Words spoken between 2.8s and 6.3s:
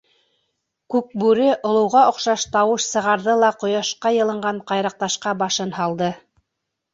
сығарҙы ла ҡояшҡа йылынған ҡайраҡташҡа башын һалды.